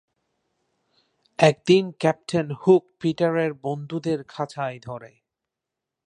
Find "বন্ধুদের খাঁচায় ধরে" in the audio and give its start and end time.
3.53-5.11